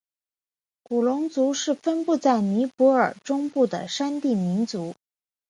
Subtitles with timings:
[0.81, 4.95] 古隆族是分布在尼泊尔中部的山地民族。